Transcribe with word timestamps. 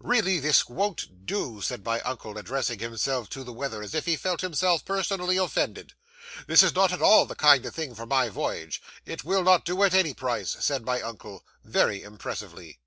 "Really, 0.00 0.40
this 0.40 0.68
won't 0.68 1.24
do," 1.24 1.60
said 1.60 1.84
my 1.84 2.00
uncle, 2.00 2.36
addressing 2.36 2.80
himself 2.80 3.28
to 3.30 3.44
the 3.44 3.52
weather, 3.52 3.80
as 3.80 3.94
if 3.94 4.06
he 4.06 4.16
felt 4.16 4.40
himself 4.40 4.84
personally 4.84 5.36
offended. 5.36 5.92
"This 6.48 6.64
is 6.64 6.74
not 6.74 6.90
at 6.92 7.00
all 7.00 7.26
the 7.26 7.36
kind 7.36 7.64
of 7.64 7.76
thing 7.76 7.94
for 7.94 8.04
my 8.04 8.28
voyage. 8.28 8.82
It 9.06 9.22
will 9.24 9.44
not 9.44 9.64
do 9.64 9.84
at 9.84 9.94
any 9.94 10.14
price," 10.14 10.56
said 10.58 10.84
my 10.84 11.00
uncle, 11.00 11.44
very 11.62 12.02
impressively. 12.02 12.80